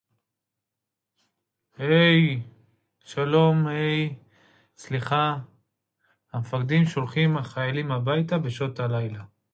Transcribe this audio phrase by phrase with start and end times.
[6.33, 9.23] המפקדים שולחים חיילים הביתה בשעות הלילה